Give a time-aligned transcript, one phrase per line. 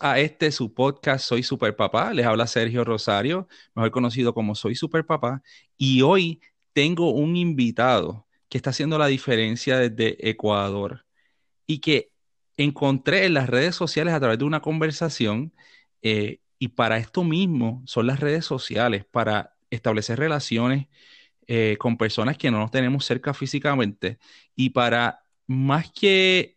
[0.00, 2.14] a este su podcast Soy Super Papá.
[2.14, 5.42] Les habla Sergio Rosario, mejor conocido como Soy Super Papá.
[5.76, 6.40] Y hoy
[6.72, 11.04] tengo un invitado que está haciendo la diferencia desde Ecuador
[11.66, 12.12] y que
[12.56, 15.52] encontré en las redes sociales a través de una conversación.
[16.02, 20.86] Eh, y para esto mismo son las redes sociales, para establecer relaciones
[21.48, 24.18] eh, con personas que no nos tenemos cerca físicamente
[24.54, 26.56] y para más que,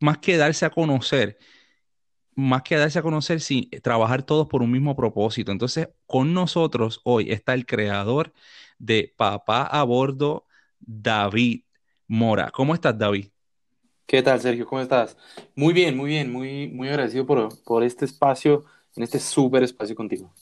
[0.00, 1.38] más que darse a conocer,
[2.34, 5.52] más que darse a conocer, sí, trabajar todos por un mismo propósito.
[5.52, 8.32] Entonces, con nosotros hoy está el creador
[8.78, 10.46] de Papá a Bordo,
[10.80, 11.62] David
[12.06, 12.50] Mora.
[12.50, 13.28] ¿Cómo estás, David?
[14.06, 14.66] ¿Qué tal, Sergio?
[14.66, 15.16] ¿Cómo estás?
[15.54, 18.64] Muy bien, muy bien, muy, muy agradecido por, por este espacio,
[18.96, 20.32] en este súper espacio contigo.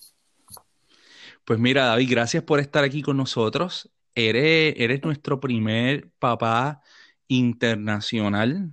[1.45, 3.91] Pues mira, David, gracias por estar aquí con nosotros.
[4.15, 6.83] Eres, eres nuestro primer papá
[7.29, 8.73] internacional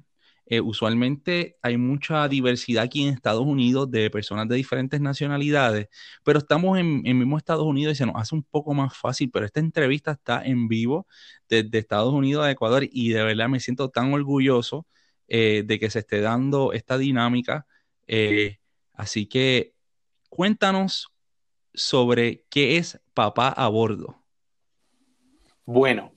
[0.50, 5.90] eh, usualmente hay mucha diversidad aquí en Estados Unidos de personas de diferentes nacionalidades,
[6.24, 9.30] pero estamos en el mismo Estados Unidos y se nos hace un poco más fácil,
[9.30, 11.06] pero esta entrevista está en vivo
[11.50, 14.88] desde Estados Unidos a Ecuador y de verdad me siento tan orgulloso
[15.28, 17.68] eh, de que se esté dando esta dinámica.
[18.08, 18.60] Eh,
[18.94, 19.74] así que
[20.30, 21.12] cuéntanos
[21.74, 24.24] sobre qué es Papá a Bordo.
[25.66, 26.14] Bueno,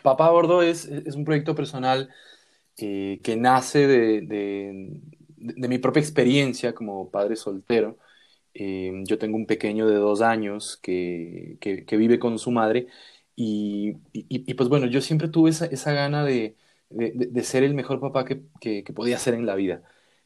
[0.00, 2.08] Papá a Bordo es, es un proyecto personal
[2.78, 4.92] que nace de,
[5.36, 7.98] mi propia experiencia como padre soltero.
[8.54, 11.58] Eh, yo tengo un pequeño de dos años que,
[11.90, 12.88] vive con su madre
[13.36, 13.94] y,
[14.54, 16.56] pues bueno, yo siempre tuve esa, esa gana de,
[17.42, 19.82] ser el mejor papá que, podía ser en la vida.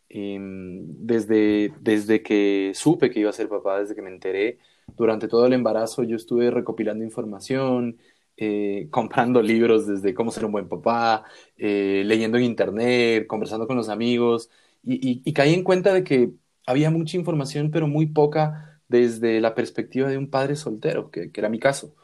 [0.08, 4.58] Em, desde, desde que supe que iba a ser papá, desde que me enteré,
[4.96, 7.98] durante todo el embarazo yo estuve recopilando información,
[8.38, 11.24] eh, comprando libros desde cómo ser un buen papá,
[11.58, 14.50] eh, leyendo en internet, conversando con los amigos,
[14.84, 16.32] y, caí en cuenta de que
[16.66, 21.48] había mucha información, pero muy poca desde la perspectiva de un padre soltero, que, era
[21.48, 21.94] mi caso.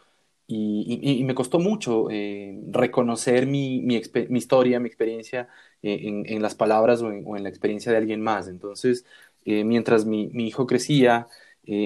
[0.47, 3.84] Y, me costó mucho eh, reconocer mi,
[4.31, 5.49] historia, mi experiencia
[5.83, 8.49] en, las palabras o en, la experiencia de alguien más.
[8.49, 9.05] Entonces,
[9.45, 11.28] mientras mi, hijo crecía,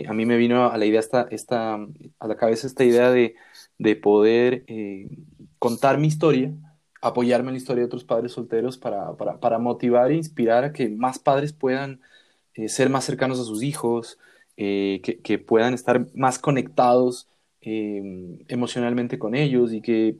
[0.06, 1.78] a mí me vino a la idea esta,
[2.18, 3.36] a la cabeza esta idea de
[3.82, 5.08] de poder eh,
[5.58, 6.52] contar mi historia,
[7.00, 10.88] apoyarme en la historia de otros padres solteros para, para, motivar e inspirar a que
[10.88, 12.00] más padres puedan
[12.54, 14.18] eh, ser más cercanos a sus hijos,
[14.56, 17.28] eh, que, puedan estar más conectados
[17.64, 20.16] emocionalmente con ellos y que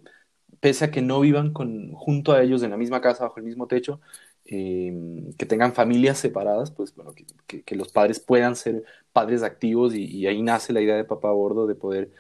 [0.61, 3.45] pese a que no vivan con, junto a ellos en la misma casa, bajo el
[3.45, 4.01] mismo techo,
[4.45, 7.15] que tengan familias separadas, pues bueno,
[7.47, 11.31] que, los padres puedan ser padres activos y, y, ahí nace la idea de Papá
[11.31, 12.13] a Bordo de poder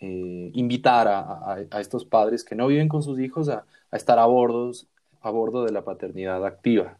[0.00, 4.88] eh, invitar a, estos padres que no viven con sus hijos a, estar a, bordos,
[5.20, 6.98] a bordo de la paternidad activa.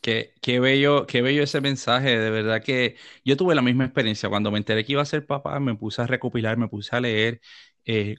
[0.00, 4.28] Qué, qué, bello, qué bello ese mensaje, de verdad que yo tuve la misma experiencia.
[4.28, 7.00] Cuando me enteré que iba a ser papá, me puse a recopilar, me puse a
[7.00, 7.40] leer.
[7.84, 8.16] Eh,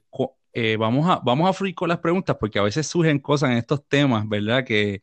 [0.53, 3.57] eh, vamos, a, vamos a fluir con las preguntas porque a veces surgen cosas en
[3.57, 4.65] estos temas, ¿verdad?
[4.65, 5.01] Que,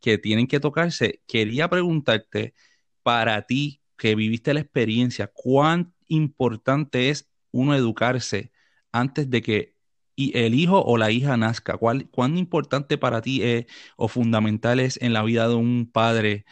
[0.00, 1.22] que tienen que tocarse.
[1.26, 2.54] Quería preguntarte,
[3.02, 8.52] para ti que viviste la experiencia, ¿cuán importante es uno educarse
[8.92, 9.76] antes de que
[10.16, 11.76] el hijo o la hija nazca?
[11.76, 16.44] ¿Cuál, ¿Cuán importante para ti es o fundamental es en la vida de un padre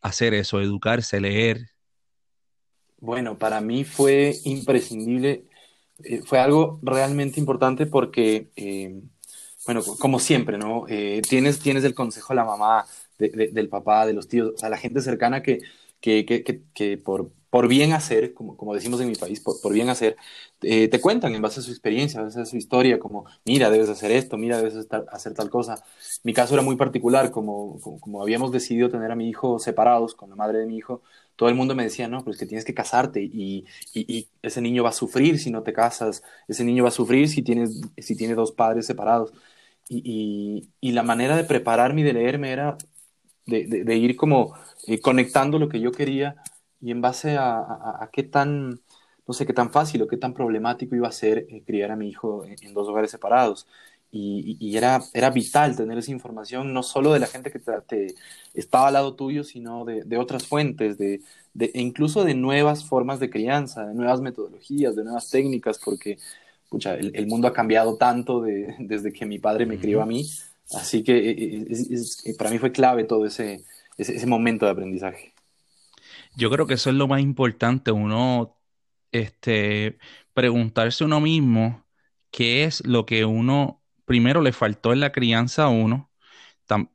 [0.00, 1.70] hacer eso, educarse, leer?
[2.98, 5.44] Bueno, para mí fue imprescindible,
[6.02, 9.02] eh, fue algo realmente importante porque, eh,
[9.66, 10.86] bueno, como siempre, ¿no?
[10.88, 12.86] Eh, tienes, tienes el consejo de la mamá,
[13.18, 15.60] del papá, de los tíos, o sea, la gente cercana que,
[16.00, 19.88] que, que, que por, por bien hacer, como, como decimos en mi país, por, bien
[19.88, 20.18] hacer,
[20.60, 23.70] eh, te cuentan en base a su experiencia, en base a su historia, como, mira,
[23.70, 25.82] debes hacer esto, mira, debes hacer tal cosa.
[26.22, 30.28] Mi caso era muy particular, como, como, habíamos decidido tener a mi hijo separados con
[30.28, 31.00] la madre de mi hijo,
[31.34, 33.64] todo el mundo me decía, no, pues que tienes que casarte y,
[33.94, 37.26] y, ese niño va a sufrir si no te casas, ese niño va a sufrir
[37.26, 39.32] si tienes, si tiene dos padres separados.
[39.88, 42.76] Y, y, la manera de prepararme y de leerme era
[43.46, 44.54] de, de, ir como
[44.86, 46.36] eh, conectando lo que yo quería
[46.80, 48.80] y en base a, qué tan,
[49.26, 51.96] no sé, qué tan fácil o qué tan problemático iba a ser eh, criar a
[51.96, 53.66] mi hijo en, dos hogares separados.
[54.12, 58.14] Y, era, era vital tener esa información, no solo de la gente que te,
[58.54, 61.20] estaba al lado tuyo, sino de, otras fuentes, de,
[61.52, 66.18] de, e incluso de nuevas formas de crianza, de nuevas metodologías, de nuevas técnicas, porque
[66.70, 68.40] pucha, el, mundo ha cambiado tanto
[68.78, 70.26] desde que mi padre me crió a mí,
[70.72, 71.66] así que eh,
[72.24, 73.64] eh, para mí fue clave todo ese,
[73.98, 75.35] ese momento de aprendizaje.
[76.36, 78.58] Yo creo que eso es lo más importante, uno
[79.12, 79.98] este,
[80.34, 81.86] preguntarse uno mismo
[82.30, 86.12] qué es lo que uno primero le faltó en la crianza a uno,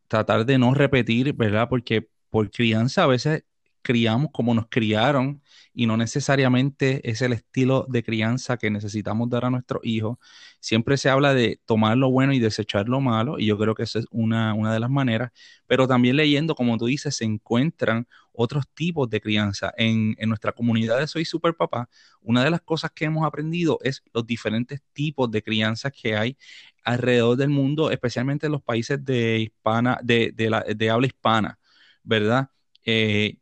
[0.07, 1.69] tratar de no repetir, ¿verdad?
[1.69, 3.45] Porque por crianza a veces
[3.81, 5.41] criamos como nos criaron
[5.73, 10.17] y no necesariamente es el estilo de crianza que necesitamos dar a nuestros hijos.
[10.59, 13.83] Siempre se habla de tomar lo bueno y desechar lo malo, y yo creo que
[13.83, 15.31] esa es una, una de las maneras,
[15.67, 19.73] pero también leyendo, como tú dices, se encuentran otros tipos de crianza.
[19.77, 21.89] En, en nuestra comunidad de Soy Super Papá,
[22.21, 26.37] una de las cosas que hemos aprendido es los diferentes tipos de crianza que hay
[26.83, 31.59] alrededor del mundo, especialmente en los países de, hispana, de, de, la, de habla hispana,
[32.03, 32.49] ¿verdad?
[32.85, 33.37] Eh,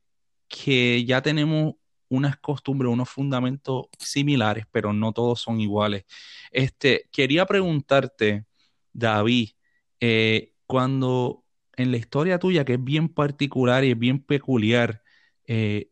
[0.50, 1.76] que ya tenemos
[2.10, 6.06] unas costumbres, unos fundamentos similares, pero no todos son iguales.
[6.52, 8.46] Este, quería preguntarte,
[8.94, 9.52] David,
[10.00, 11.46] eh, cuando
[11.78, 15.04] en la historia tuya, que es bien particular y es bien peculiar,
[15.48, 15.90] eh,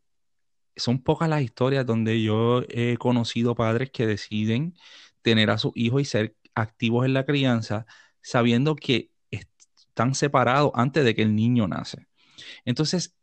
[0.76, 4.76] son pocas las historias donde yo he conocido padres que deciden
[5.22, 7.86] tener a sus hijos y ser activos en la crianza,
[8.22, 12.08] sabiendo que están separados antes de que el niño nace.
[12.66, 13.17] Entonces,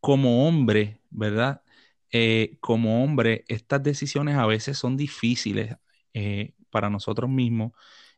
[0.00, 1.62] como hombre, ¿verdad?
[2.10, 5.76] Eh, como hombre, estas decisiones a veces son difíciles
[6.14, 7.72] eh, para nosotros mismos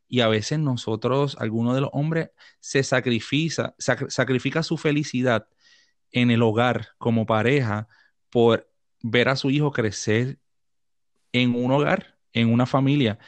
[0.08, 2.30] y a veces nosotros, algunos de los hombres,
[2.60, 5.48] se sacrifica, sacrifica su felicidad
[6.12, 7.88] en el hogar como pareja
[8.30, 8.70] por
[9.02, 10.38] ver a su hijo crecer
[11.32, 13.18] en un hogar, en una familia.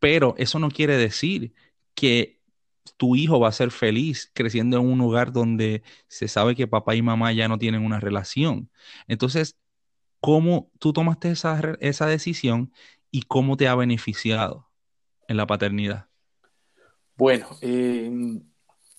[0.00, 1.54] Pero eso no quiere decir
[1.94, 2.41] que
[2.96, 6.94] tu hijo va a ser feliz creciendo en un hogar donde se sabe que papá
[6.94, 8.70] y mamá ya no tienen una relación.
[9.08, 9.56] Entonces,
[10.20, 12.72] ¿cómo tú tomaste esa, esa decisión
[13.10, 14.68] y cómo te ha beneficiado
[15.28, 16.06] en la paternidad?
[17.16, 18.42] Bueno, em,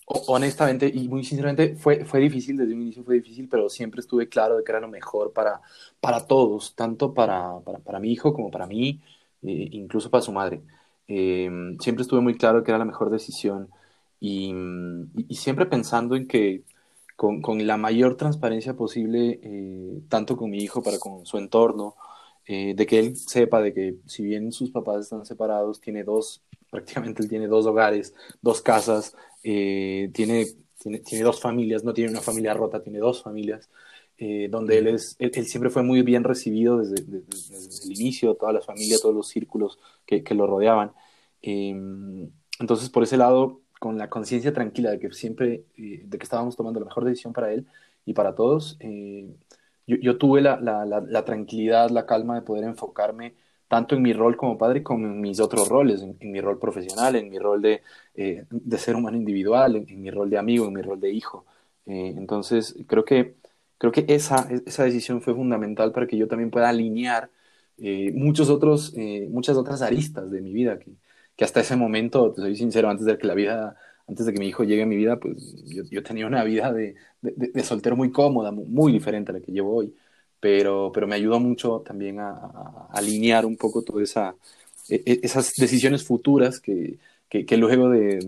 [0.06, 4.28] honestamente y muy sinceramente fue, fue difícil, desde un inicio fue difícil, pero siempre estuve
[4.28, 5.60] claro de que era lo mejor para,
[6.00, 9.00] para todos, tanto para, para, mi hijo como para mí,
[9.42, 10.62] eh, incluso para su madre.
[11.08, 13.68] Em, siempre estuve muy claro que era la mejor decisión
[14.20, 14.54] y,
[15.30, 16.62] siempre pensando en que
[17.16, 21.94] con, con, la mayor transparencia posible, eh, tanto con mi hijo para con su entorno,
[22.46, 26.42] eh, de que él sepa de que si bien sus papás están separados, tiene dos,
[26.70, 30.46] prácticamente él tiene dos hogares, dos casas, eh, tiene,
[30.78, 33.70] tiene, tiene, dos familias, no tiene una familia rota, tiene dos familias.
[34.50, 38.60] Donde él, es, él, siempre fue muy bien recibido desde, desde, el inicio, toda la
[38.62, 40.92] familia, todos los círculos que, que lo rodeaban.
[41.42, 46.24] Em, entonces, por ese lado, con la conciencia tranquila de que siempre, eh, de que
[46.24, 47.66] estábamos tomando la mejor decisión para él
[48.06, 49.28] y para todos, eh,
[49.86, 53.34] yo, yo, tuve la, la, la, tranquilidad, la calma de poder enfocarme
[53.68, 57.16] tanto en mi rol como padre como en mis otros roles, en, mi rol profesional,
[57.16, 57.82] en mi rol de,
[58.14, 61.44] eh, de ser humano individual, en, mi rol de amigo, en mi rol de hijo.
[61.84, 63.34] entonces, creo que,
[63.78, 67.30] creo que esa, esa decisión fue fundamental para que yo también pueda alinear
[68.14, 68.94] muchos otros,
[69.30, 70.92] muchas otras aristas de mi vida que,
[71.36, 73.76] que hasta ese momento, te soy sincero, antes de que la vida,
[74.06, 75.54] antes de que mi hijo llegue a mi vida, pues
[75.90, 79.74] yo, tenía una vida de, de, soltero muy cómoda, muy, diferente a la que llevo
[79.76, 79.94] hoy,
[80.40, 84.36] pero, pero me ayudó mucho también a, alinear un poco todas esa,
[84.88, 86.98] e, e, esas decisiones futuras que,
[87.28, 88.18] que, luego de,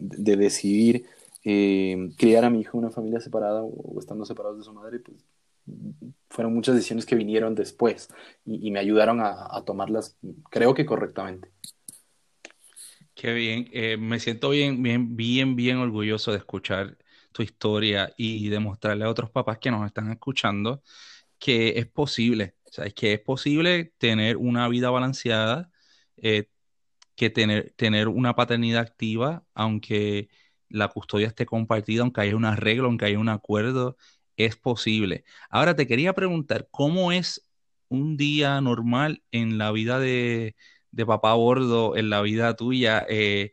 [0.00, 1.06] de decidir
[1.44, 4.98] eh, criar a mi hijo en una familia separada o, estando separados de su madre,
[5.00, 5.24] pues
[6.28, 8.08] fueron muchas decisiones que vinieron después
[8.44, 10.18] y, me ayudaron a, tomarlas,
[10.50, 11.50] creo que correctamente.
[13.14, 16.98] Qué bien, eh, me siento bien, bien, bien, bien orgulloso de escuchar
[17.32, 20.82] tu historia y demostrarle a otros papás que nos están escuchando
[21.38, 25.70] que es posible, o sea, que es posible tener una vida balanceada,
[26.16, 26.48] eh,
[27.16, 30.28] que tener, tener una paternidad activa, aunque
[30.74, 33.96] la custodia esté compartida, aunque haya un arreglo, aunque haya un acuerdo,
[34.36, 35.24] es posible.
[35.50, 37.48] Ahora te quería preguntar, ¿cómo es
[37.88, 40.56] un día normal en la vida de,
[40.94, 43.04] de papá bordo en la vida tuya.
[43.08, 43.52] Eh,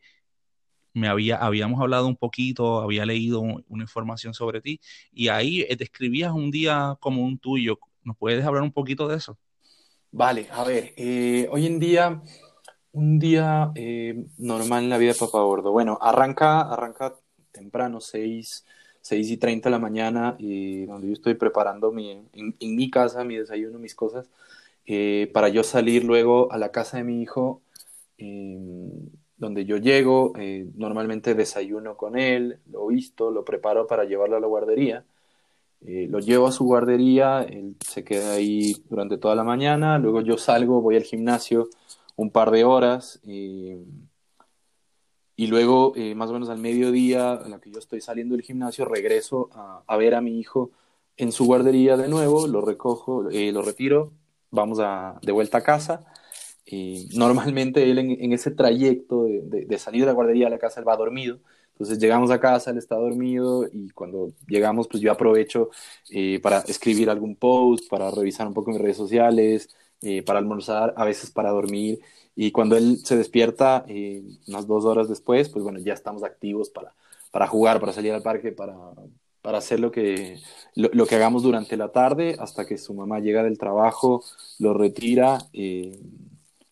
[0.94, 4.80] me había, habíamos hablado un poquito, había leído una información sobre ti
[5.12, 7.80] y ahí eh, describías un día como un tuyo.
[8.04, 9.38] ¿Nos puedes hablar un poquito de eso?
[10.12, 12.22] Vale, a ver, eh, hoy en día,
[12.94, 13.72] un día
[14.38, 15.72] normal en la vida de papá bordo.
[15.72, 17.16] Bueno, arranca, arranca
[17.52, 18.66] temprano, 6,
[19.02, 23.24] 6 y 30 de la mañana, y donde yo estoy preparando mi, en, mi casa,
[23.24, 24.30] mi desayuno, mis cosas.
[24.86, 27.62] Eh, para yo salir luego a la casa de mi hijo,
[28.18, 34.38] em, donde yo llego, eh, normalmente desayuno con él, lo visto, lo preparo para llevarlo
[34.38, 35.06] a la guardería.
[35.86, 40.22] Eh, lo llevo a su guardería, él se queda ahí durante toda la mañana, luego
[40.22, 41.70] yo salgo, voy al gimnasio
[42.16, 43.78] un par de horas y
[45.48, 49.50] luego más o menos al mediodía, en la que yo estoy saliendo del gimnasio, regreso
[49.54, 50.72] a, a ver a mi hijo
[51.18, 54.12] en su guardería de nuevo, lo recojo, lo retiro,
[54.50, 56.06] vamos a, de vuelta a casa.
[56.66, 60.80] Y normalmente él en, ese trayecto de, de, salir de la guardería a la casa,
[60.80, 61.40] él va dormido.
[61.74, 65.70] Entonces llegamos a casa, él está dormido y cuando llegamos, pues yo aprovecho
[66.12, 69.70] eh, para escribir algún post, para revisar un poco mis redes sociales,
[70.02, 72.00] eh, para almorzar, a veces para dormir.
[72.36, 76.70] Y cuando él se despierta, eh, unas dos horas después, pues bueno, ya estamos activos
[76.70, 76.94] para,
[77.32, 78.76] para jugar, para salir al parque, para,
[79.42, 80.40] para hacer lo que,
[80.76, 84.24] lo, que hagamos durante la tarde hasta que su mamá llega del trabajo,
[84.60, 85.40] lo retira,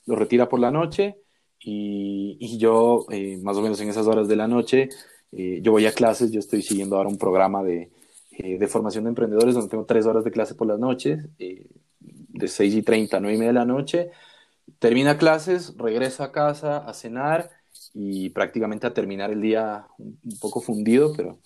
[0.06, 1.18] lo retira por la noche
[1.62, 4.90] y, yo, eh, más o menos en esas horas de la noche,
[5.32, 7.92] eh, yo voy a clases, yo estoy siguiendo ahora un programa de,
[8.32, 11.28] eh, de formación de emprendedores donde tengo tres horas de clase por las noches,
[12.30, 14.12] de 6 y 30 a 9 y media de la noche.
[14.80, 17.50] Termina clases, regreso a casa a cenar
[17.94, 21.40] y prácticamente a terminar el día un, poco fundido, pero,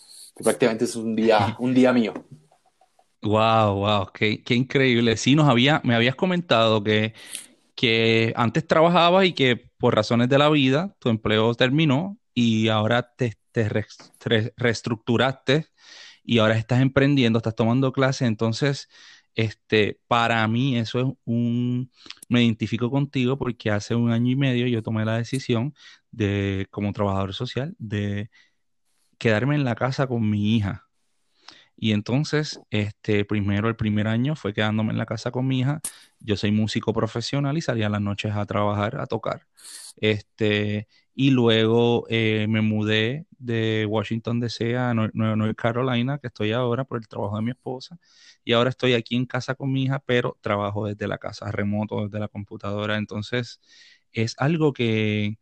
[0.43, 2.13] prácticamente es un día, un día mío.
[3.21, 5.15] Wow, wow, qué, qué increíble.
[5.15, 7.13] Sí, nos había, me habías comentado que,
[7.75, 13.13] que antes trabajabas y que por razones de la vida tu empleo terminó y ahora
[13.15, 13.37] te,
[14.55, 15.67] reestructuraste
[16.23, 18.89] y ahora estás emprendiendo, estás tomando clases, entonces
[19.35, 21.91] este, para mí eso es un,
[22.29, 25.73] me identifico contigo porque hace un año y medio yo tomé la decisión
[26.11, 28.29] de, como trabajador social, de
[29.17, 30.87] quedarme en la casa con mi hija.
[31.83, 35.81] Y entonces, este, primero, el primer año fue quedándome en la casa con mi hija.
[36.21, 39.47] Yo soy músico profesional y salía las noches a trabajar, a tocar.
[39.97, 46.85] Este, y luego eh, me mudé de Washington DC a North Carolina, que estoy ahora
[46.85, 47.99] por el trabajo de mi esposa.
[48.45, 52.05] Y ahora estoy aquí en casa con mi hija, pero trabajo desde la casa, remoto,
[52.05, 52.95] desde la computadora.
[52.95, 53.59] Entonces,
[54.13, 55.37] es algo que,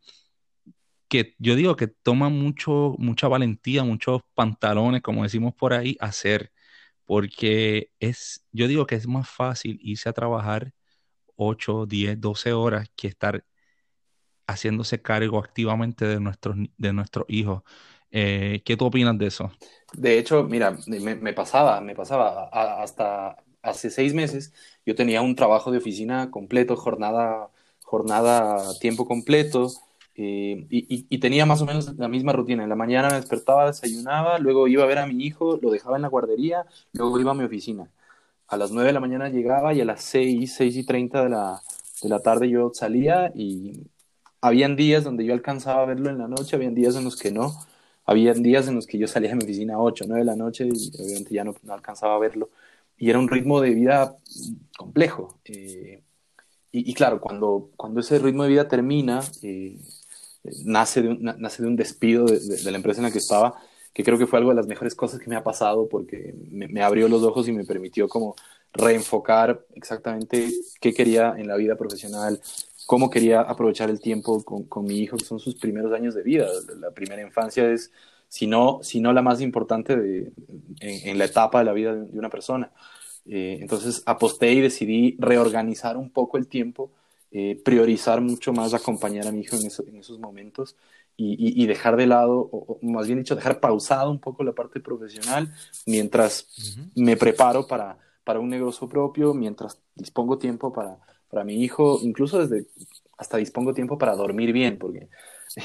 [1.12, 6.54] que yo digo que toma mucho, mucha valentía, muchos pantalones, como decimos por ahí, hacer.
[7.06, 10.74] Porque es, yo digo que es más fácil irse a trabajar
[11.36, 13.44] 8, 10, 12 horas que estar
[14.48, 17.64] haciéndose cargo activamente de nuestros, de nuestros hijos.
[18.12, 19.52] Eh, ¿Qué tú opinas de eso?
[19.92, 22.46] De hecho, mira, me, pasaba, me pasaba
[22.82, 24.54] hasta hace seis meses.
[24.86, 27.50] Yo tenía un trabajo de oficina completo, jornada,
[27.84, 29.70] jornada tiempo completo.
[30.24, 32.64] Eh, y, tenía más o menos la misma rutina.
[32.64, 35.96] En la mañana me despertaba, desayunaba, luego iba a ver a mi hijo, lo dejaba
[35.96, 37.90] en la guardería, luego iba a mi oficina.
[38.48, 41.30] A las 9 de la mañana llegaba y a las 6, 6 y 30 de
[41.30, 41.62] la,
[42.04, 43.88] de la tarde yo salía y
[44.42, 47.32] habían días donde yo alcanzaba a verlo en la noche, habían días en los que
[47.32, 47.54] no.
[48.06, 50.36] Habían días en los que yo salía de mi oficina a 8, 9 de la
[50.36, 52.50] noche y obviamente ya no, alcanzaba a verlo.
[52.98, 54.18] Y era un ritmo de vida
[54.78, 55.40] complejo.
[55.46, 56.04] Eh,
[56.74, 59.78] y, claro, cuando, cuando ese ritmo de vida termina, eh,
[60.66, 63.56] nace, de un, nace de un despido de, la empresa en la que estaba,
[63.94, 66.82] que creo que fue algo de las mejores cosas que me ha pasado porque me,
[66.82, 68.36] abrió los ojos y me permitió como
[68.74, 72.40] reenfocar exactamente qué quería en la vida profesional,
[72.86, 76.48] cómo quería aprovechar el tiempo con, mi hijo, que son sus primeros años de vida.
[76.80, 77.92] La primera infancia es,
[78.28, 80.32] si no, si no la más importante de,
[80.80, 82.72] en, la etapa de la vida de, una persona.
[83.26, 86.92] Eh, entonces aposté y decidí reorganizar un poco el tiempo,
[87.32, 90.76] eh, priorizar mucho más acompañar a mi hijo en, en esos momentos
[91.24, 95.54] y, dejar de lado, o, más bien dicho, dejar pausado un poco la parte profesional
[95.86, 96.48] mientras
[96.96, 100.98] me preparo para, para un negocio propio, mientras dispongo tiempo para,
[101.30, 102.68] para mi hijo, incluso desde
[103.18, 105.10] hasta dispongo tiempo para dormir bien, porque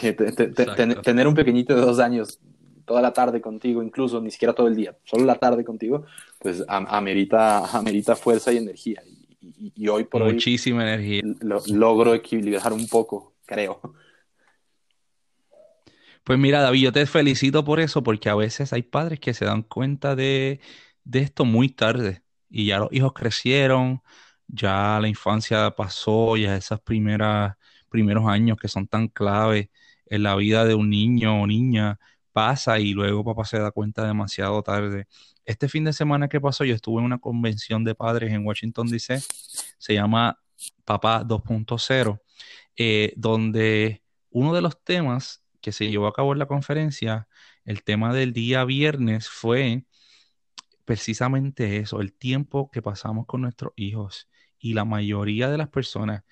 [0.03, 2.39] eh, tener un pequeñito de dos años
[2.85, 6.05] toda la tarde contigo, incluso ni siquiera todo el día, solo la tarde contigo,
[6.39, 9.03] pues amerita, amerita fuerza y energía.
[9.07, 9.16] Y,
[9.89, 11.23] hoy por Muchísima energía.
[11.67, 13.81] logro equilibrar un poco, creo.
[16.25, 19.45] Pues mira, David, yo te felicito por eso, porque a veces hay padres que se
[19.45, 20.61] dan cuenta de,
[21.05, 24.03] de esto muy tarde y ya los hijos crecieron,
[24.49, 29.71] ya la infancia pasó, ya esos primeros años que son tan clave
[30.07, 31.99] en la vida de un niño o niña
[32.33, 35.07] pasa y luego papá se da cuenta demasiado tarde.
[35.47, 38.89] Este fin de semana que pasó, yo estuve en una convención de padres en Washington,
[38.89, 39.21] D.C.,
[39.79, 40.39] se llama
[40.85, 42.21] Papá 2.0,
[42.77, 47.29] eh, donde uno de los temas que se llevó a cabo en la conferencia,
[47.65, 49.85] el tema del día viernes fue
[50.85, 56.25] precisamente eso, el tiempo que pasamos con nuestros hijos y la mayoría de las personas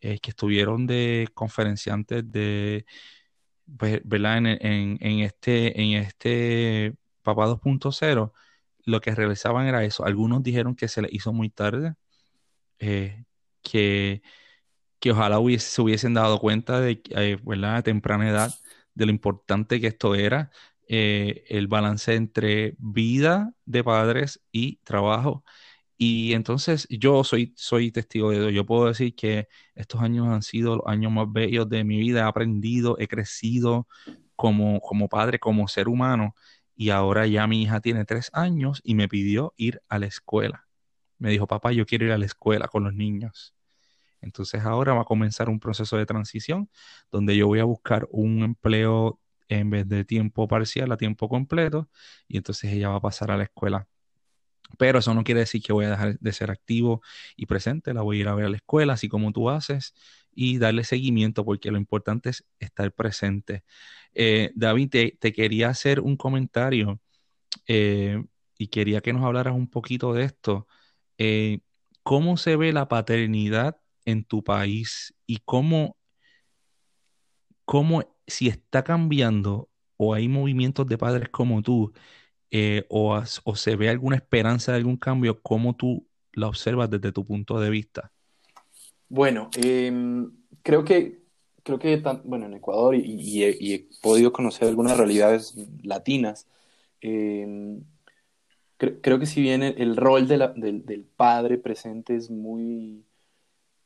[0.00, 2.84] eh, que estuvieron de conferenciantes de,
[3.78, 4.38] pues, ¿verdad?
[4.38, 8.32] En, este, en este Papá 2.0,
[8.86, 10.06] lo que realizaban era eso.
[10.06, 11.94] Algunos dijeron que se les hizo muy tarde,
[12.78, 13.24] eh,
[13.62, 14.22] que,
[15.00, 17.76] que ojalá se hubiesen dado cuenta de, eh, ¿verdad?
[17.78, 18.54] A temprana edad
[18.94, 20.50] de lo importante que esto era,
[20.88, 25.44] el balance entre vida de padres y trabajo
[25.98, 28.50] y entonces yo soy, soy testigo de ello.
[28.50, 32.20] Yo puedo decir que estos años han sido los años más bellos de mi vida.
[32.20, 33.88] He aprendido, he crecido
[34.36, 36.34] como, como padre, como ser humano.
[36.76, 40.68] Y ahora ya mi hija tiene tres años y me pidió ir a la escuela.
[41.18, 43.54] Me dijo, papá, yo quiero ir a la escuela con los niños.
[44.20, 46.70] Entonces ahora va a comenzar un proceso de transición
[47.12, 51.88] donde yo voy a buscar un empleo en vez de tiempo parcial a tiempo completo
[52.28, 53.88] y entonces ella va a pasar a la escuela.
[54.78, 57.02] Pero eso no quiere decir que voy a dejar de ser activo
[57.36, 59.94] y presente, la voy a ir a ver a la escuela, así como tú haces,
[60.34, 63.64] y darle seguimiento, porque lo importante es estar presente.
[64.14, 67.00] Eh, David, te, quería hacer un comentario
[67.66, 68.22] eh,
[68.58, 70.68] y quería que nos hablaras un poquito de esto.
[71.18, 71.60] Eh,
[72.02, 75.96] ¿Cómo se ve la paternidad en tu país y cómo,
[77.64, 81.92] cómo si está cambiando o hay movimientos de padres como tú
[82.50, 87.24] eh, o, se ve alguna esperanza de algún cambio, cómo tú la observas desde tu
[87.24, 88.12] punto de vista?
[89.08, 90.30] Bueno, em,
[90.62, 91.22] creo que,
[91.62, 96.46] creo que bueno, en Ecuador y, he, podido conocer algunas realidades latinas.
[97.00, 97.80] Em,
[98.76, 103.04] creo que si bien el, rol del, padre presente es muy,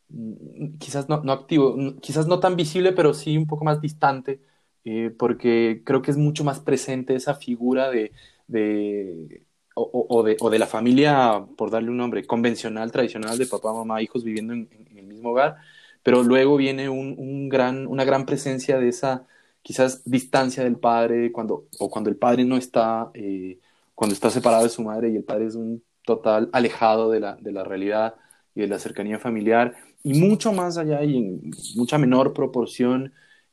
[0.08, 4.40] mm, quizás no, activo, quizás no tan visible, pero sí un poco más distante,
[4.84, 8.12] eh, porque creo que es mucho más presente esa figura de,
[8.50, 13.72] de o, de, o, de, la familia, por darle un nombre, convencional, tradicional, de papá,
[13.72, 15.56] mamá, hijos viviendo en, el mismo hogar,
[16.02, 19.26] pero luego viene un, gran, una gran presencia de esa
[19.62, 23.58] quizás distancia del padre cuando, o cuando el padre no está, eh,
[23.94, 27.36] cuando está separado de su madre y el padre es un total alejado de la,
[27.36, 28.14] de la realidad
[28.54, 33.12] y de la cercanía familiar, y mucho más allá y en mucha menor proporción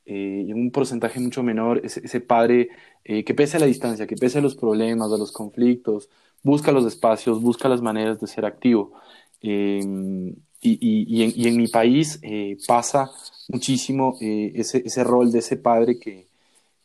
[0.10, 2.70] eh, en un porcentaje mucho menor, ese, padre
[3.04, 6.10] eh, que pese a la distancia, que pese a los problemas, a los conflictos,
[6.44, 8.94] busca los espacios, busca las maneras de ser activo.
[9.42, 10.30] Em,
[10.62, 13.12] y, y, en, mi país eh, pasa
[13.50, 16.28] muchísimo ese, ese, rol de ese padre que,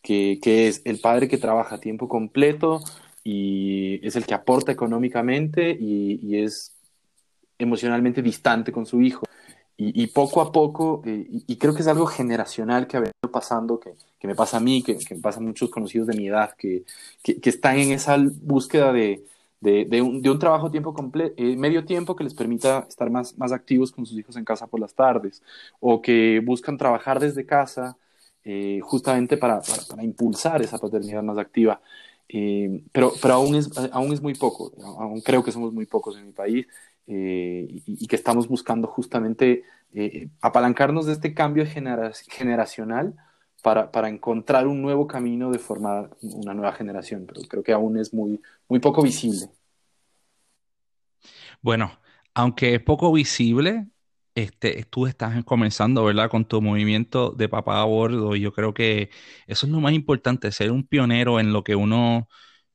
[0.02, 2.81] que, que, es el padre que trabaja a tiempo completo
[3.25, 6.75] y es el que aporta económicamente y es
[7.59, 9.25] emocionalmente distante con su hijo.
[9.76, 13.81] Y, poco a poco, eh, y, creo que es algo generacional que ha venido pasando,
[13.81, 16.29] que, que me pasa a mí, que, que, me pasa a muchos conocidos de mi
[16.29, 16.85] edad, que,
[17.23, 19.25] que están en esa búsqueda de,
[19.62, 23.09] de, de, un, de un, trabajo tiempo completo, eh, medio tiempo que les permita estar
[23.11, 25.40] más, más activos con sus hijos en casa por las tardes,
[25.79, 27.96] o que buscan trabajar desde casa
[28.44, 31.81] eh, justamente para, para, impulsar esa paternidad más activa.
[32.92, 36.27] pero pero aún, es, aún es muy poco, aún creo que somos muy pocos en
[36.27, 36.66] mi país
[37.07, 43.15] eh, y, que estamos buscando justamente eh, apalancarnos de este cambio generacional
[43.62, 47.99] para, para, encontrar un nuevo camino de formar una nueva generación, pero creo que aún
[47.99, 49.49] es muy, muy poco visible.
[51.61, 51.93] Bueno,
[52.35, 53.87] aunque es poco visible,
[54.35, 56.31] este, tú estás comenzando, ¿verdad?
[56.31, 58.35] Con tu movimiento de papá a bordo.
[58.37, 59.11] Y yo creo que
[59.47, 62.29] eso es lo más importante, ser un pionero en lo que uno,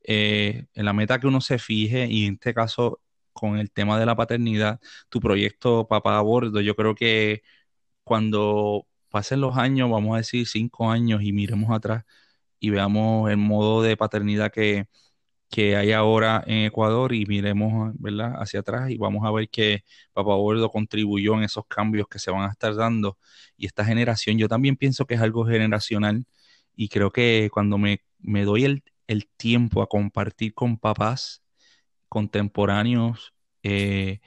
[0.04, 2.08] eh, en la meta que uno se fije.
[2.10, 3.02] Y en este caso,
[3.39, 7.43] con el tema de la paternidad, tu proyecto Papá a Bordo, yo creo que
[8.04, 12.06] cuando pasen los años, vamos a decir cinco años, y miremos atrás
[12.60, 14.88] y veamos el modo de paternidad que,
[15.76, 18.34] hay ahora en Ecuador y miremos ¿verdad?
[18.41, 22.32] hacia atrás y vamos a ver que Papá Bordo contribuyó en esos cambios que se
[22.32, 23.17] van a estar dando.
[23.58, 26.26] Y esta generación, yo también pienso que es algo generacional
[26.76, 28.02] y creo que cuando me,
[28.45, 31.43] doy el, el tiempo a compartir con papás,
[32.10, 34.22] contemporáneos, eh,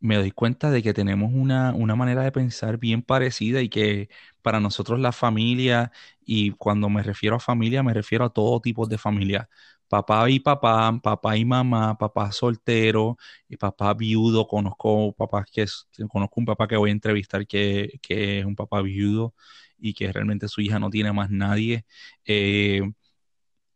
[0.00, 4.08] me doy cuenta de que tenemos una, manera de pensar bien parecida y que
[4.42, 5.92] para nosotros la familia,
[6.24, 9.48] y cuando me refiero a familia, me refiero a todo tipo de familia.
[9.88, 13.18] Papá y papá, papá y mamá, papá soltero,
[13.48, 14.46] y papá viudo.
[14.46, 15.66] Conozco papás que
[16.08, 19.34] conozco un papá que voy a entrevistar que, es un papá viudo
[19.78, 21.84] y que realmente su hija no tiene más nadie.
[22.24, 22.82] Eh,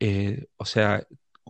[0.00, 1.06] eh, o sea,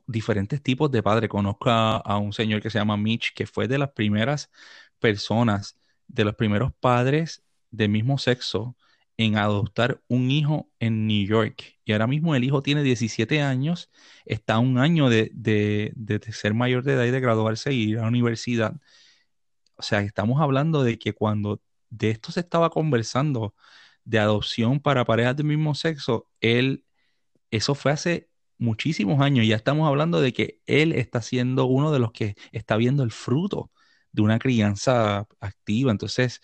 [0.07, 1.29] diferentes tipos de padres.
[1.31, 4.51] Conozco a, un señor que se llama Mitch, que fue de las primeras
[4.99, 8.77] personas, de los primeros padres del mismo sexo
[9.17, 11.79] en adoptar un hijo en New York.
[11.85, 13.91] Y ahora mismo el hijo tiene 17 años,
[14.25, 15.31] está a un año de,
[16.33, 18.75] ser mayor de edad y de graduarse y ir a la universidad.
[19.77, 23.55] O sea, estamos hablando de que cuando de esto se estaba conversando,
[24.05, 26.85] de adopción para parejas del mismo sexo, él,
[27.51, 29.47] eso fue hace muchísimos años.
[29.47, 33.11] Ya estamos hablando de que él está siendo uno de los que está viendo el
[33.13, 33.71] fruto
[34.13, 35.91] de una crianza activa.
[35.91, 36.41] Entonces,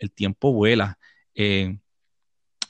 [0.00, 0.98] el tiempo vuela.
[1.34, 1.78] Eh,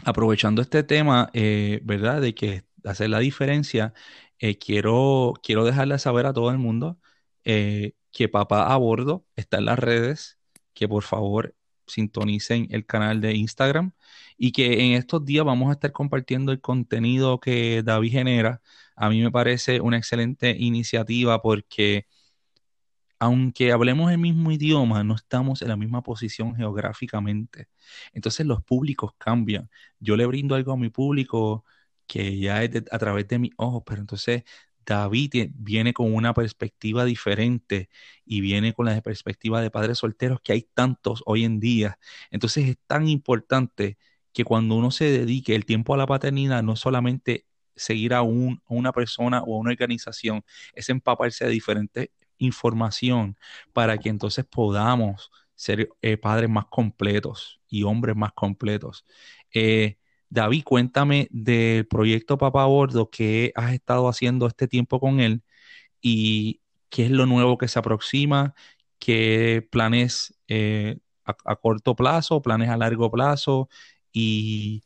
[0.05, 2.20] aprovechando este tema, eh, ¿verdad?
[2.20, 3.94] De que hacer la diferencia,
[4.38, 6.99] eh, quiero, quiero dejarle saber a todo el mundo
[7.44, 10.38] que Papá a Bordo está en las redes,
[10.73, 11.55] que por favor
[11.87, 13.92] sintonicen el canal de Instagram
[14.37, 18.62] y que en estos días vamos a estar compartiendo el contenido que David genera.
[18.97, 22.07] A mí me parece una excelente iniciativa porque
[23.18, 27.68] aunque hablemos el mismo idioma, no estamos en la misma posición geográficamente.
[28.12, 29.70] Entonces los públicos cambian.
[29.99, 31.64] Yo le brindo algo a mi público
[32.07, 34.44] que ya es a través de mis ojos, pero entonces
[34.87, 37.88] David viene con una perspectiva diferente
[38.25, 41.99] y viene con la perspectiva de padres solteros que hay tantos hoy en día.
[42.31, 43.99] Entonces es tan importante
[44.33, 48.62] que cuando uno se dedique el tiempo a la paternidad, no solamente seguir a, un,
[48.66, 50.44] a una persona o a una organización,
[50.75, 53.37] es empaparse de diferente información
[53.73, 59.05] para que entonces podamos ser eh, padres más completos y hombres más completos.
[59.53, 59.99] Eh,
[60.35, 65.42] David, cuéntame del proyecto Papá Bordo que has estado haciendo este tiempo con él
[66.01, 68.53] y qué es lo nuevo que se aproxima,
[68.99, 73.68] qué planes eh, a, corto plazo, planes a largo plazo
[74.12, 74.83] y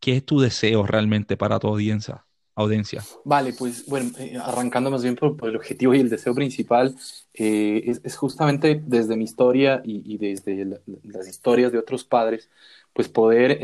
[0.00, 2.24] qué es tu deseo realmente para tu audiencia.
[2.54, 3.04] audiencia.
[3.26, 6.96] Vale, pues bueno, eh, arrancando más bien por, el objetivo y el deseo principal,
[7.34, 12.48] eh, es, justamente desde mi historia y, desde las historias de otros padres,
[12.94, 13.58] pues poder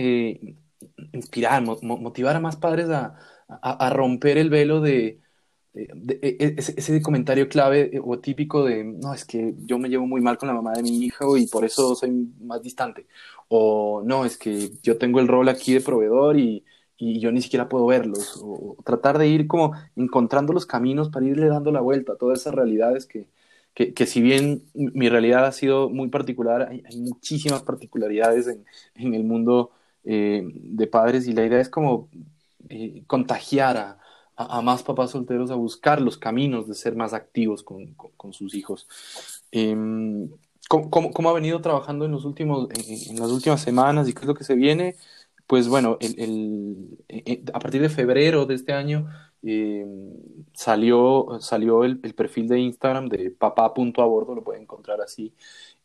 [1.13, 5.21] inspirar, motivar a más padres a, romper el velo de,
[5.75, 5.89] e,
[6.23, 10.21] e, ese, comentario clave eh, o típico de, no, es que yo me llevo muy
[10.21, 13.07] mal con la mamá de mi hijo y por eso soy más distante.
[13.49, 16.65] O no, es que yo tengo el rol aquí de proveedor y,
[16.99, 18.41] yo ni siquiera puedo verlos.
[18.43, 22.41] O, tratar de ir como encontrando los caminos para irle dando la vuelta a todas
[22.41, 23.27] esas realidades que,
[23.75, 28.65] que, si bien mi realidad ha sido muy particular, hay, muchísimas particularidades en,
[28.95, 29.73] en el mundo
[30.05, 32.09] eh, de padres y la idea es como
[32.69, 33.77] eh, contagiar
[34.37, 38.89] a, más papás solteros a buscar los caminos de ser más activos con, sus hijos.
[39.53, 40.29] Em,
[40.69, 44.35] ¿cómo, ha venido trabajando en, los últimos, en, las últimas semanas y qué es lo
[44.35, 44.97] que se viene?
[45.47, 49.09] Pues bueno, el, eh, a partir de febrero de este año
[49.43, 50.13] em,
[50.55, 55.35] salió, salió el, perfil de Instagram de papá.abordo, lo pueden encontrar así.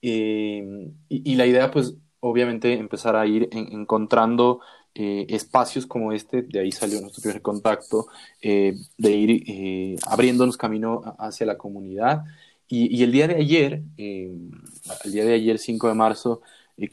[0.01, 4.61] Em, y, y, la idea, pues, obviamente empezar a ir encontrando
[4.99, 8.07] eh, espacios como este, de ahí salió nuestro primer contacto,
[8.41, 12.23] eh, de ir eh, abriéndonos camino hacia la comunidad.
[12.67, 16.41] Y, el día de ayer, el día de ayer, 5 de marzo,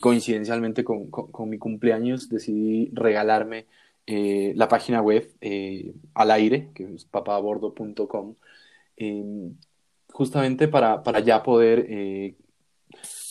[0.00, 1.08] coincidencialmente con,
[1.48, 3.66] mi cumpleaños, decidí regalarme
[4.06, 5.28] la página web
[6.14, 8.34] al aire, que es papabordo.com,
[10.12, 12.37] justamente para, para ya poder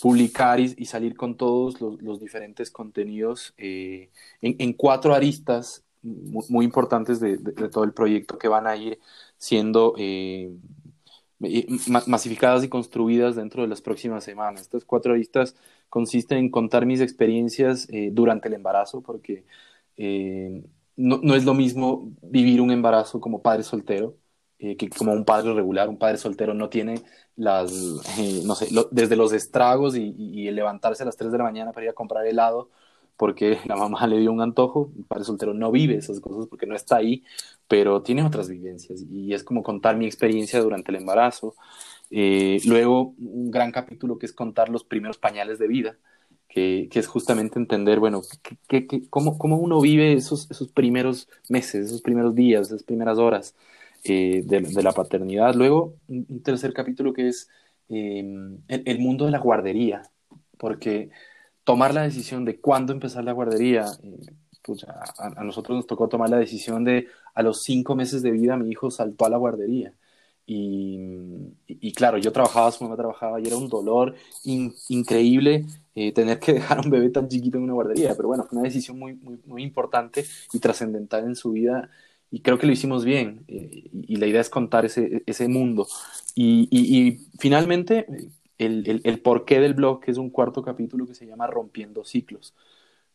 [0.03, 4.09] publicar y, salir con todos los, diferentes contenidos eh,
[4.41, 7.37] en, cuatro aristas muy, importantes de,
[7.69, 8.99] todo el proyecto que van a ir
[9.37, 10.51] siendo eh,
[11.39, 11.67] eh,
[12.05, 14.63] masificadas y construidas dentro de las próximas semanas.
[14.63, 15.55] Estas cuatro aristas
[15.87, 19.45] consisten en contar mis experiencias durante el embarazo, porque
[20.97, 24.17] no, no, es lo mismo vivir un embarazo como padre soltero
[24.57, 25.89] que como un padre regular.
[25.89, 27.01] Un padre soltero no tiene
[27.35, 27.71] las,
[28.19, 31.71] eh, no sé, desde los estragos y, el levantarse a las 3 de la mañana
[31.71, 32.69] para ir a comprar helado
[33.17, 36.65] porque la mamá le dio un antojo, el padre soltero no vive esas cosas porque
[36.65, 37.23] no está ahí,
[37.67, 41.55] pero tiene otras vivencias y es como contar mi experiencia durante el embarazo.
[42.11, 45.97] Eh, luego, un gran capítulo que es contar los primeros pañales de vida,
[46.47, 48.21] que, que es justamente entender, bueno,
[48.67, 53.55] que, cómo, cómo, uno vive esos, esos primeros meses, esos primeros días, esas primeras horas.
[54.05, 55.55] Eh, de, la paternidad.
[55.55, 57.47] Luego, un tercer capítulo que es
[57.87, 60.01] em, el, mundo de la guardería,
[60.57, 61.09] porque
[61.63, 64.19] tomar la decisión de cuándo empezar la guardería, eh,
[64.61, 68.57] pues a, nosotros nos tocó tomar la decisión de a los cinco meses de vida
[68.57, 69.93] mi hijo saltó a la guardería.
[70.45, 74.15] Y, claro, yo trabajaba, su mamá trabajaba y era un dolor
[74.89, 78.43] increíble eh, tener que dejar a un bebé tan chiquito en una guardería, pero bueno,
[78.43, 81.89] fue una decisión muy, muy, muy importante y trascendental en su vida
[82.33, 85.85] y creo que lo hicimos bien eh, y la idea es contar ese, ese mundo.
[86.33, 88.07] Y, y, finalmente,
[88.57, 92.03] el, el, el, porqué del blog, que es un cuarto capítulo que se llama Rompiendo
[92.03, 92.55] Ciclos.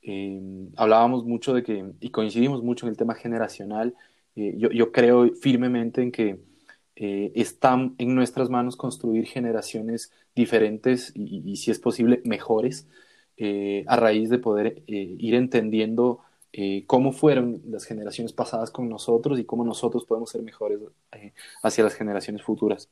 [0.02, 0.40] Eh,
[0.76, 3.96] hablábamos mucho de que, y coincidimos mucho en el tema generacional,
[4.36, 6.38] eh, yo, yo, creo firmemente en que
[6.94, 12.86] están en nuestras manos construir generaciones diferentes y, y si es posible, mejores,
[13.86, 16.20] a raíz de poder ir entendiendo
[16.52, 20.78] eh, cómo fueron las generaciones pasadas con nosotros y cómo nosotros podemos ser mejores
[21.12, 21.32] eh,
[21.62, 22.88] hacia las generaciones futuras.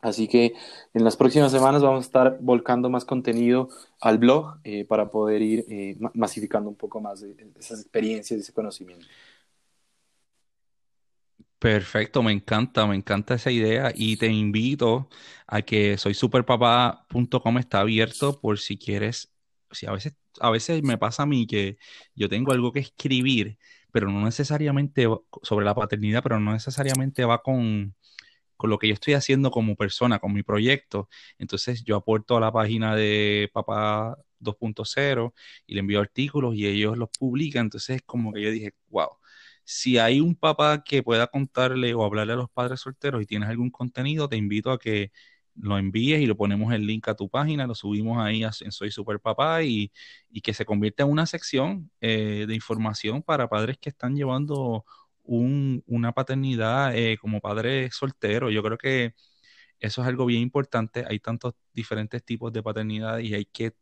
[0.00, 0.54] Así que
[0.92, 3.68] en las próximas semanas vamos a estar volcando más contenido
[4.00, 7.24] al blog eh, para poder ir masificando un poco más
[7.58, 9.06] esas experiencias y ese conocimiento.
[11.58, 15.08] Perfecto, me encanta, me encanta esa idea y te invito
[15.46, 19.33] a que soysuperpapá.com está abierto por si quieres
[19.74, 21.76] si a veces, a veces me pasa a mí que
[22.14, 23.58] yo tengo algo que escribir,
[23.92, 25.06] pero no necesariamente
[25.42, 27.94] sobre la paternidad, pero no necesariamente va con,
[28.56, 31.08] con lo que yo estoy haciendo como persona, con mi proyecto.
[31.38, 35.34] Entonces yo aporto a la página de Papá 2.0
[35.66, 37.66] y le envío artículos y ellos los publican.
[37.66, 39.08] Entonces es como que yo dije, wow,
[39.64, 43.48] si hay un papá que pueda contarle o hablarle a los padres solteros y tienes
[43.48, 45.10] algún contenido, te invito a que
[45.56, 48.90] lo envíes y lo ponemos el link a tu página, lo subimos ahí en Soy
[48.90, 49.92] Super Papá y,
[50.42, 54.84] que se convierta en una sección eh, de información para padres que están llevando
[55.26, 58.50] una paternidad eh, como padre soltero.
[58.50, 59.14] Yo creo que
[59.80, 61.04] eso es algo bien importante.
[61.08, 63.74] Hay tantos diferentes tipos de paternidad y hay que,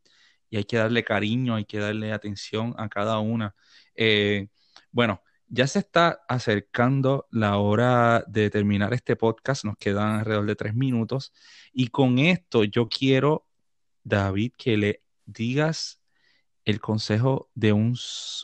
[0.50, 3.54] y hay que darle cariño, hay que darle atención a cada una.
[3.94, 4.48] Eh,
[4.90, 9.64] bueno, ya se está acercando la hora de terminar este podcast.
[9.66, 11.34] Nos quedan alrededor de tres minutos.
[11.74, 13.46] Y con esto yo quiero,
[14.02, 16.00] David, que le digas
[16.64, 17.98] el consejo de un,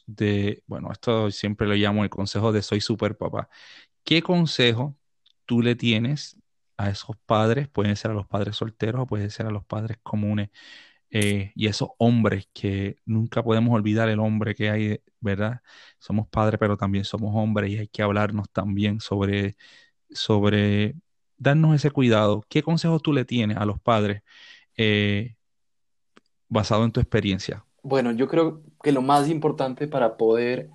[0.06, 3.48] de, bueno, esto siempre lo llamo el consejo de soy super papá.
[4.04, 4.98] ¿Qué consejo
[5.46, 6.36] tú le tienes
[6.76, 7.68] a esos padres?
[7.68, 10.50] Pueden ser a los padres solteros o pueden ser a los padres comunes.
[11.10, 15.60] Eh, y esos hombres que nunca podemos olvidar el hombre que hay, ¿verdad?
[15.98, 19.56] Somos padres, pero también somos hombres y hay que hablarnos también sobre,
[20.10, 20.96] sobre
[21.38, 22.44] darnos ese cuidado.
[22.48, 24.22] ¿Qué consejo tú le tienes a los padres
[24.76, 25.36] eh,
[26.48, 27.64] basado en tu experiencia?
[27.82, 30.70] Bueno, yo creo que lo más importante para poder,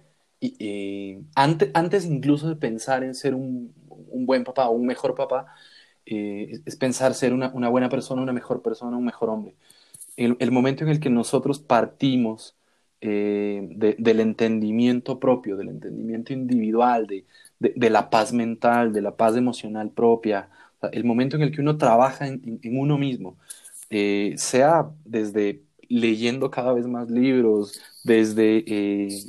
[1.36, 3.74] antes, antes incluso de pensar en ser un,
[4.26, 5.46] buen papá o un mejor papá,
[6.06, 9.56] eh, es, pensar ser una, buena persona, una mejor persona, un mejor hombre.
[10.16, 12.56] El, momento en el que nosotros partimos
[13.02, 19.90] eh, del entendimiento propio, del entendimiento individual, de, la paz mental, de la paz emocional
[19.92, 20.50] propia,
[20.92, 23.38] el momento en el que uno trabaja en, uno mismo,
[23.90, 29.24] eh, sea desde leyendo cada vez más libros, desde eh,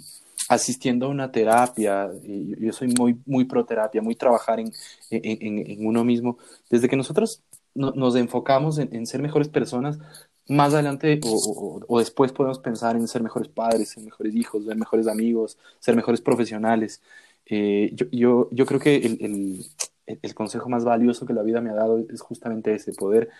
[0.48, 4.72] asistiendo a una terapia, yo soy muy, muy pro terapia, muy trabajar en,
[5.10, 6.38] en, uno mismo,
[6.70, 7.42] desde que nosotros
[7.74, 9.98] nos enfocamos en, ser mejores personas,
[10.48, 15.06] más adelante o, después podemos pensar en ser mejores padres, ser mejores hijos, ser mejores
[15.08, 17.00] amigos, ser mejores profesionales.
[17.46, 22.20] Eh, yo, creo que el, consejo más valioso que la vida me ha dado es
[22.20, 23.30] justamente ese, poder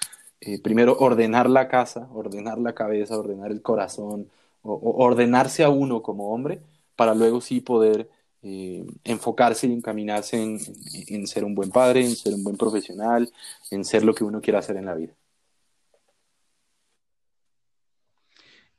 [0.41, 4.29] eh, primero ordenar la casa, ordenar la cabeza, ordenar el corazón,
[4.63, 6.61] ordenarse a uno como hombre,
[6.97, 8.09] para luego sí poder
[8.43, 13.33] eh, enfocarse y encaminarse en, ser un buen padre, en ser un buen profesional,
[13.71, 15.15] en ser lo que uno quiera hacer en la vida.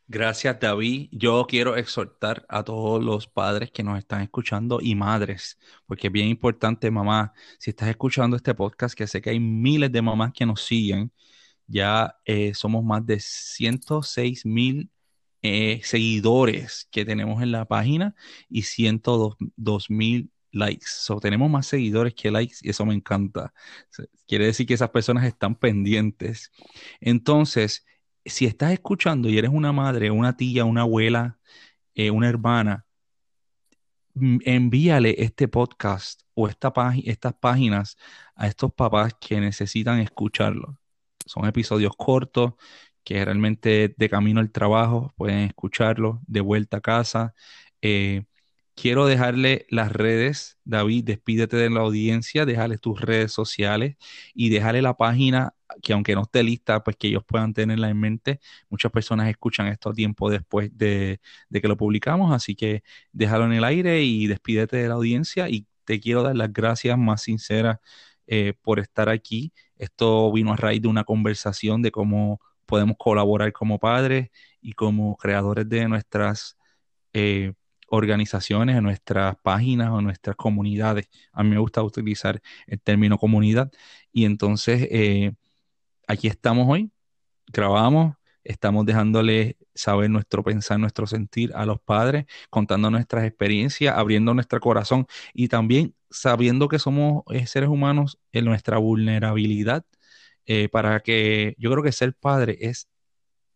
[0.08, 1.10] Gracias, David.
[1.12, 6.14] Yo quiero exhortar a todos los padres que nos están escuchando y madres, porque es
[6.14, 10.32] bien importante, mamá, si estás escuchando este podcast, que sé que hay miles de mamás
[10.34, 11.12] que nos siguen,
[11.66, 14.92] ya eh, somos más de 106 mil
[15.42, 18.16] eh, seguidores que tenemos en la página
[18.50, 20.86] y 102 mil likes.
[20.88, 23.54] So, tenemos más seguidores que likes y eso me encanta.
[24.28, 26.52] Quiere decir que esas personas están pendientes.
[27.02, 27.86] Entonces,
[28.26, 31.40] si estás escuchando y eres una madre, una tía, una abuela,
[31.96, 32.86] eh, una hermana,
[34.14, 37.98] mm, envíale este podcast o esta estas páginas
[38.36, 40.78] a estos papás que necesitan escucharlo.
[41.26, 42.54] Son episodios cortos
[43.04, 47.36] que realmente de camino al trabajo pueden escucharlo, de vuelta a casa.
[47.82, 48.26] Eh,
[48.76, 53.96] quiero dejarle las redes, David, despídete de la audiencia, déjale tus redes sociales
[54.34, 58.00] y déjale la página que aunque no esté lista, pues que ellos puedan tenerla en
[58.00, 58.40] mente.
[58.70, 63.54] Muchas personas escuchan esto tiempo después de, de que lo publicamos, así que déjalo en
[63.54, 67.80] el aire y despídete de la audiencia y te quiero dar las gracias más sinceras
[68.28, 69.54] eh, por estar aquí.
[69.78, 74.30] Esto vino a raíz de una conversación de cómo podemos colaborar como padres
[74.62, 76.58] y como creadores de nuestras
[77.14, 77.54] eh,
[77.88, 81.10] organizaciones, en nuestras páginas o nuestras comunidades.
[81.32, 83.72] A mí me gusta utilizar el término comunidad.
[84.12, 85.34] Y entonces, eh,
[86.08, 86.92] aquí estamos hoy,
[87.48, 94.34] grabamos, estamos dejándole saber nuestro pensar, nuestro sentir a los padres, contando nuestras experiencias, abriendo
[94.34, 99.86] nuestro corazón y también sabiendo que somos eh, seres humanos en nuestra vulnerabilidad,
[100.46, 102.88] eh, para que yo creo que ser padre es,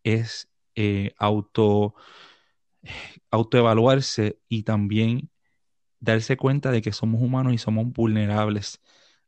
[0.04, 0.48] es
[1.18, 1.94] auto,
[3.32, 5.30] autoevaluarse y también
[6.00, 8.82] darse cuenta de que somos humanos y somos vulnerables.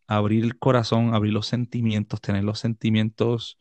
[0.07, 3.57] Abrir el corazón, abrir los sentimientos, tener los sentimientos,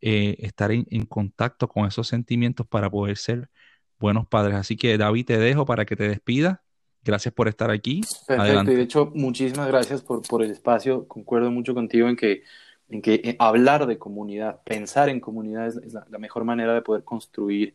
[0.00, 3.50] estar en, en contacto con esos sentimientos para poder ser
[3.98, 4.56] buenos padres.
[4.56, 6.60] Así que David, te dejo para que te despidas
[7.08, 8.02] Gracias por estar aquí.
[8.26, 11.06] Perfecto, y de hecho, muchísimas gracias por, por el espacio.
[11.06, 12.42] Concuerdo mucho contigo en que,
[12.88, 17.04] en que eh, hablar de comunidad, pensar en comunidad es, la, mejor manera de poder
[17.04, 17.74] construir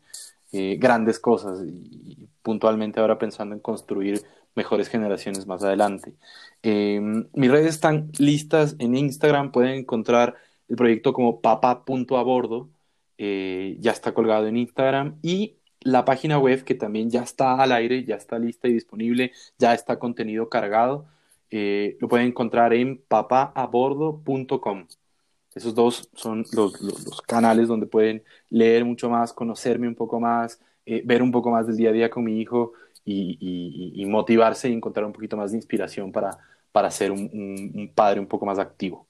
[0.54, 4.22] eh, grandes cosas y, puntualmente ahora pensando en construir
[4.56, 6.14] mejores generaciones más adelante.
[6.62, 10.36] Em, mis redes están listas en Instagram, pueden encontrar
[10.70, 12.70] el proyecto como papa.abordo,
[13.18, 17.72] eh, ya está colgado en Instagram y la página web que también ya está al
[17.72, 21.06] aire, ya está lista y disponible, ya está contenido cargado,
[21.50, 24.88] eh, lo pueden encontrar en papaabordo.com.
[25.56, 31.02] Esos dos son los, canales donde pueden leer mucho más, conocerme un poco más, eh,
[31.06, 32.74] ver un poco más del día a día con mi hijo
[33.06, 36.38] y, motivarse y encontrar un poquito más de inspiración para,
[36.72, 39.08] para ser un padre un poco más activo.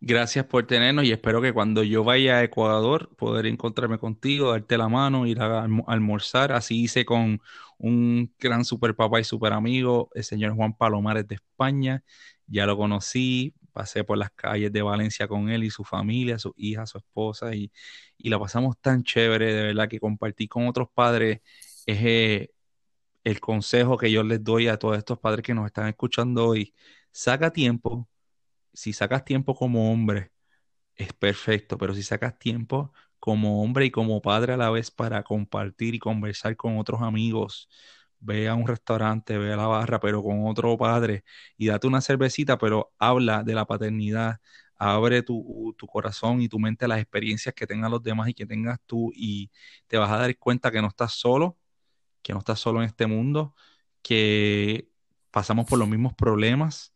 [0.00, 4.76] Gracias por tenernos y espero que cuando yo vaya a Ecuador poder encontrarme contigo, darte
[4.76, 6.52] la mano, ir a almorzar.
[6.52, 7.40] Así hice con
[7.78, 12.04] un gran super papá y super amigo, el señor Juan Palomares de España.
[12.46, 16.54] Ya lo conocí, pasé por las calles de Valencia con él y su familia, su
[16.56, 17.72] hija, su esposa y,
[18.18, 21.40] y la pasamos tan chévere, de verdad que compartí con otros padres
[21.86, 22.50] es eh,
[23.24, 26.74] el consejo que yo les doy a todos estos padres que nos están escuchando hoy.
[27.12, 28.08] Saca tiempo
[28.74, 30.32] si sacas tiempo como hombre,
[30.96, 35.22] es perfecto, pero si sacas tiempo como hombre y como padre a la vez para
[35.24, 37.68] compartir y conversar con otros amigos,
[38.20, 41.24] ve a un restaurante, ve a la barra, pero con otro padre
[41.56, 44.38] y date una cervecita, pero habla de la paternidad,
[44.76, 48.34] abre tu, tu, corazón y tu mente a las experiencias que tengan los demás y
[48.34, 49.50] que tengas tú y
[49.86, 51.58] te vas a dar cuenta que no estás solo,
[52.22, 53.54] que no estás solo en este mundo,
[54.02, 54.88] que
[55.30, 56.94] pasamos por los mismos problemas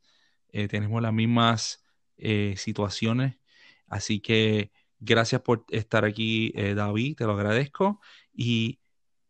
[0.52, 1.84] eh, tenemos las mismas
[2.16, 3.38] eh, situaciones.
[3.86, 8.00] Así que gracias por estar aquí, eh, David, te lo agradezco.
[8.32, 8.80] Y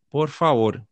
[0.08, 0.86] por favor,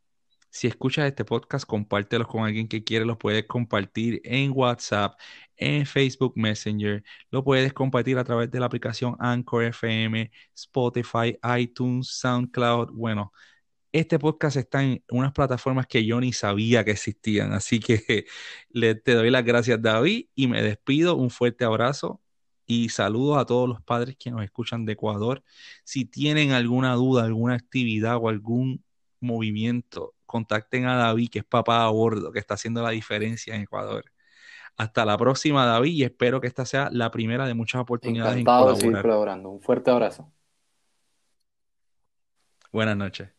[0.50, 5.18] si escuchas este podcast, compártelos con alguien que quiere, los puedes compartir en WhatsApp,
[5.56, 12.08] en Facebook Messenger, lo puedes compartir a través de la aplicación Anchor FM, Spotify, iTunes,
[12.08, 12.90] SoundCloud.
[12.92, 13.32] Bueno,
[13.92, 17.52] este podcast está en unas plataformas que yo ni sabía que existían.
[17.52, 18.26] Así que
[18.70, 21.16] le, te doy las gracias, David, y me despido.
[21.16, 22.20] Un fuerte abrazo
[22.66, 25.42] y saludos a todos los padres que nos escuchan de Ecuador.
[25.84, 28.84] Si tienen alguna duda, alguna actividad o algún
[29.20, 33.62] movimiento, contacten a David, que es papá a bordo, que está haciendo la diferencia en
[33.62, 34.04] Ecuador.
[34.76, 38.38] Hasta la próxima, David, y espero que esta sea la primera de muchas oportunidades.
[38.38, 39.50] Encantado de seguir colaborando.
[39.50, 40.30] Un fuerte abrazo.
[42.70, 43.30] Buenas noches.